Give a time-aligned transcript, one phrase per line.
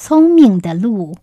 [0.00, 1.16] 聪明的鹿。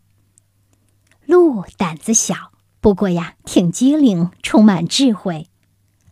[1.25, 5.47] 鹿胆子小，不过呀，挺机灵，充满智慧。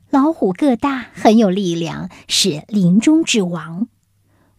[0.09, 3.89] 老虎个大，很有力量，是林中之王。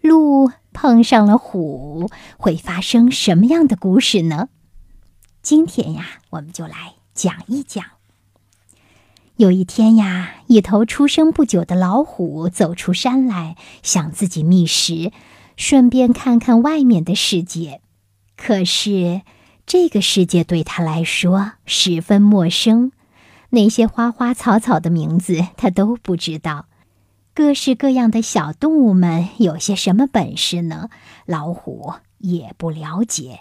[0.02, 4.50] 鹿碰上了虎，会发生什么样的故事呢？
[5.40, 7.82] 今天呀，我们就来讲一讲。
[9.36, 15.10] 有一天呀，一头出生不久的老虎走出山来，想自己觅食，
[15.56, 17.80] 顺便看看外面的世界。
[18.36, 19.22] 可是，
[19.66, 22.92] 这个世界对他来说十分陌生，
[23.50, 26.66] 那些花花草草的名字他都不知道。
[27.32, 30.88] 各式各样的小动物们有些什么本事呢？
[31.26, 33.40] 老虎也不了解，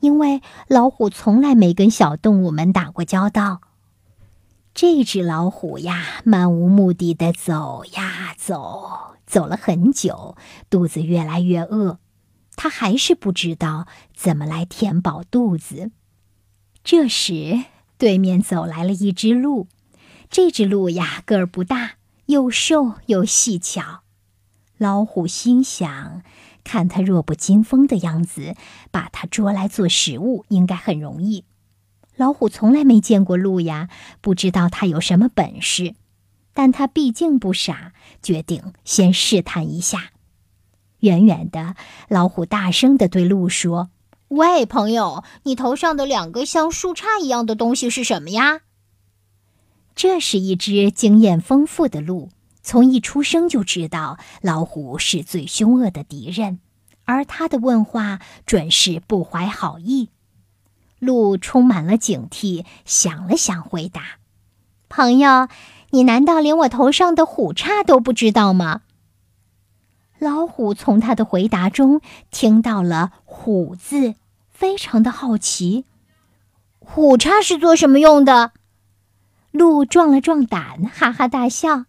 [0.00, 3.60] 因为老虎从来没跟小动物们打过交道。
[4.72, 10.36] 这只老虎呀，漫无目的的走呀走，走了很久，
[10.70, 11.98] 肚子越来越饿，
[12.62, 15.92] 它还是不知道怎么来填饱肚子。
[16.84, 17.64] 这时，
[17.96, 19.66] 对面走来了一只鹿，
[20.28, 21.92] 这只鹿呀，个儿不大。
[22.26, 24.02] 又瘦又细巧，
[24.76, 26.22] 老虎心想：
[26.62, 28.54] 看它弱不禁风的样子，
[28.90, 31.46] 把它捉来做食物应该很容易。
[32.16, 33.88] 老虎从来没见过鹿呀，
[34.20, 35.94] 不知道它有什么本事，
[36.52, 40.10] 但它毕竟不傻，决定先试探一下。
[41.00, 41.74] 远远的，
[42.08, 43.90] 老虎大声地对鹿说
[44.28, 48.60] ：“喂，朋友，你头上的两个像树杈一样的东西是什么呀？”
[49.96, 52.30] 这是一只经验丰富的鹿，
[52.62, 56.60] 从一出生就知道老虎是最凶恶的敌人，
[57.04, 60.10] 而他的问话准是不怀好意。
[60.98, 64.02] 鹿充满了警惕，想了想，回答
[64.88, 65.48] ：“朋友，
[65.90, 68.82] 你难道连我头上的虎叉都不知道吗？”
[70.20, 74.16] 老虎从他的回答中听到了“虎”字，
[74.50, 75.86] 非常的好奇
[76.78, 78.52] ：“虎叉是做什么用的？”
[79.50, 81.86] 鹿壮了壮胆，哈哈大笑：“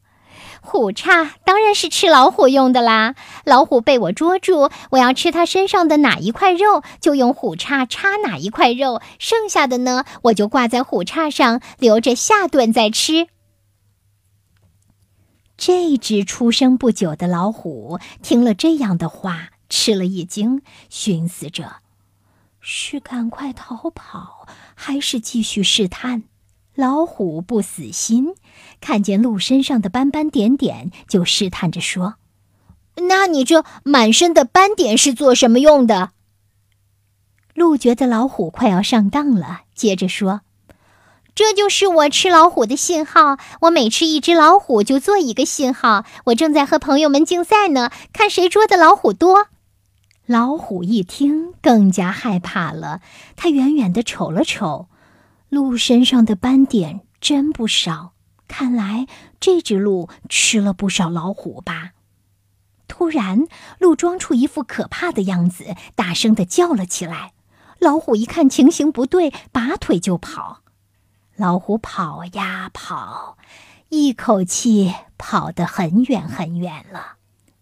[0.64, 3.16] 虎叉当然是吃老虎用的啦！
[3.44, 13.28] 老虎被我捉住，我要吃它身上的哪一块肉，就用虎叉叉哪一块肉，剩下的呢，我就挂在虎叉上，留着下顿再吃。”
[15.64, 21.74] 这只出生不久的老虎听了这样的话，吃了一惊，寻思着：
[22.60, 26.24] 是赶快逃跑，还是继续试探？
[26.74, 28.34] 老虎不死心，
[28.80, 32.16] 看见鹿身上的斑斑点点，就试探着说
[33.08, 36.14] ：“那你这满身的斑点是做什么用的？”
[37.54, 40.42] 鹿觉得老虎快要上当了，接着说
[41.34, 43.38] ：“这就是我吃老虎的信号。
[43.62, 46.06] 我每吃一只老虎，就做一个信号。
[46.26, 49.48] 我正在和朋友们竞赛呢，看谁捉的老虎多。”
[50.28, 53.02] 老虎一听，更加害怕了。
[53.36, 54.88] 他远远的瞅了瞅。
[55.50, 58.14] 鹿身上的斑点真不少，
[58.48, 59.08] 看来
[59.40, 61.92] 这只鹿吃了不少老虎吧。
[62.88, 63.48] 突然，
[63.80, 67.34] 鹿装出一副可怕的样子，大声的叫了起来。
[67.80, 70.62] 老虎一看情形不对，拔腿就跑。
[71.42, 73.36] 老虎跑呀跑，
[73.90, 77.14] 一口气跑得很远很远了，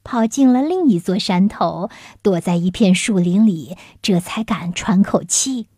[0.03, 1.89] 跑进了另一座山头，
[2.21, 5.69] 躲在一片树林里，这才敢喘口气。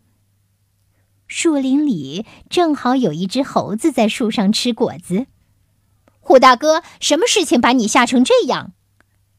[1.28, 5.28] 树林里正好有一只猴子在树上吃果子。
[6.18, 8.72] 虎大哥，什么事情把你吓成这样？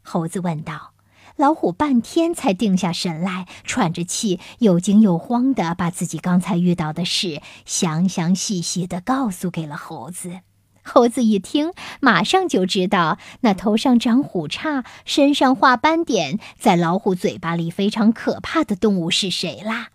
[0.02, 0.93] 猴子问道。
[1.36, 10.42] 老虎半天才定下神来，喘着气，又惊又慌的把自己刚才遇到的事详详细细的告诉给了猴子。
[10.84, 19.90] 猴子一听，马上就知道那头上长虎叉、身上画斑点，在老虎嘴巴里非常可怕的动物是谁啦。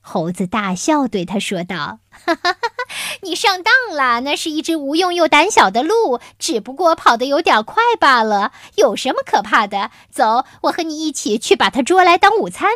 [0.00, 2.58] 猴子大笑，对他说道：“哈哈哈
[3.26, 8.52] 你上当了，那是一只无用又胆小的鹿，只不过跑得有点快罢了。
[8.76, 9.90] 有什么可怕的？
[10.10, 12.70] 走，我和你一起去把它捉来当午餐。”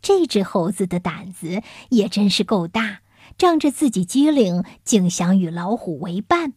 [0.00, 3.00] 这只猴子的胆子也真是够大，
[3.36, 6.54] 仗着自己机灵，竟想与老虎为伴。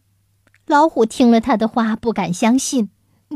[0.66, 2.90] 老虎听了他的话，不敢相信。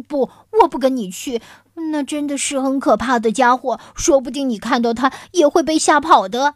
[0.08, 0.30] 不，
[0.60, 1.42] 我不跟你去。
[1.90, 6.54] 那真的是很可怕的家伙，说不定你看到他也会被吓跑的。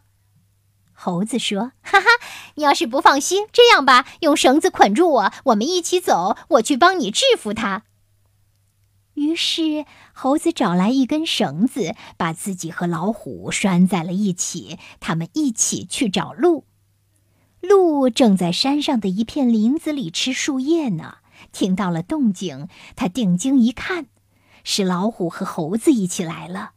[1.03, 2.07] 猴子说：“哈哈，
[2.57, 7.85] 你要是不放心，这样吧，用绳子捆住我，我们一起走，我去帮你制服他。”
[9.17, 16.67] 于是，猴子找来一根绳子，把自己和老虎拴在了一起，他们一起去找鹿。
[17.63, 21.17] 鹿正在山上的一片林子里吃树叶呢。
[21.51, 24.05] 听到了动静，他定睛一看，
[24.65, 26.73] 是老虎和猴子一起来了。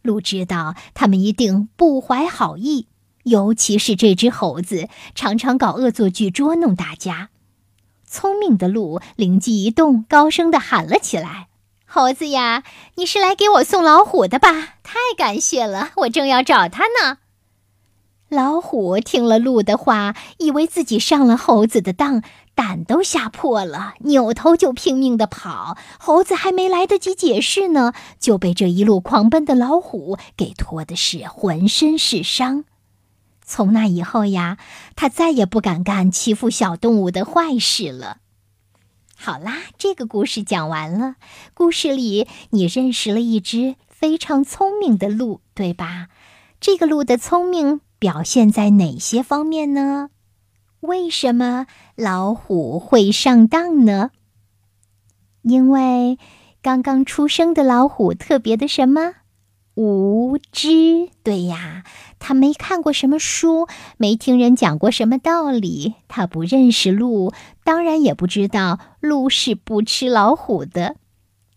[0.00, 2.86] 鹿知道他们一定不怀好意，
[3.24, 7.30] 尤其是这只猴子，常常搞恶作剧捉弄大家。
[8.06, 11.48] 聪明的鹿灵机一动，高声地喊了起来
[11.84, 12.62] ：“猴子呀，
[12.94, 14.76] 你是来给我送老虎的吧？
[14.82, 17.18] 太感谢了，我正要找他呢。”
[18.28, 22.22] 老虎听了鹿的话，以为自己上了猴子的当，
[22.54, 25.76] 胆都吓破了，扭头就拼命地跑。
[25.98, 32.64] 猴子还没来得及解释呢，就被这一路狂奔的老虎给拖的是浑身是伤。
[33.44, 34.58] 从那以后呀，
[34.96, 38.18] 他再也不敢干欺负小动物的坏事了。
[39.16, 41.16] 好啦，这个故事讲完了。
[41.54, 46.08] 故事里你认识了一只非常聪明的鹿，对吧？
[46.60, 50.10] 这个鹿的聪明表现在哪些方面呢？
[50.80, 54.10] 为什么老虎会上当呢？
[55.42, 56.18] 因为
[56.60, 59.14] 刚刚出生的老虎特别的什么？
[59.74, 61.84] 无知，对呀，
[62.26, 63.68] 他没看过什么书，
[63.98, 67.34] 没听人讲过什么道理，他不认识鹿，
[67.64, 70.96] 当然也不知道鹿是不吃老虎的。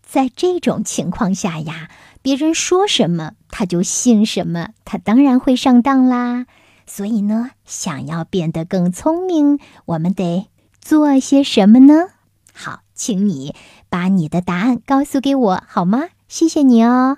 [0.02, 1.88] 在这种情况下呀，
[2.20, 6.44] 别人说什么他就信什么，他当然会上当啦。
[6.86, 10.48] 所以呢，想要变得更聪明，我们得
[10.82, 12.08] 做些什么呢？
[12.52, 13.54] 好，请你
[13.88, 16.08] 把你的答案告诉给我好吗？
[16.28, 17.16] 谢谢你哦。